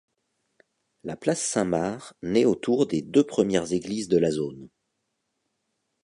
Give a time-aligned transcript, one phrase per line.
[1.03, 4.67] La place Saint-Marc naît autour des deux premières églises de la zone.